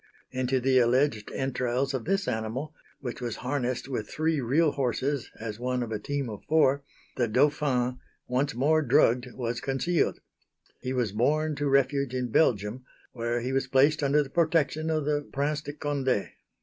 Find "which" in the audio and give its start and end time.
3.01-3.21